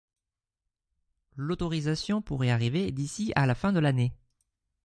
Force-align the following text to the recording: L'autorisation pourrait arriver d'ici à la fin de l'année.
L'autorisation 1.35 2.23
pourrait 2.23 2.49
arriver 2.49 2.91
d'ici 2.91 3.31
à 3.35 3.45
la 3.45 3.53
fin 3.53 3.71
de 3.71 3.77
l'année. 3.79 4.11